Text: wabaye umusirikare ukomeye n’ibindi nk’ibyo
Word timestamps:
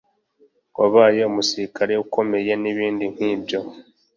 wabaye 0.79 1.21
umusirikare 1.29 1.93
ukomeye 2.05 2.51
n’ibindi 2.63 3.05
nk’ibyo 3.13 3.59